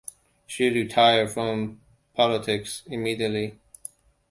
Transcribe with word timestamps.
She 0.47 0.67
retired 0.71 1.29
from 1.29 1.79
politics 2.15 2.81
immediately. 2.87 3.59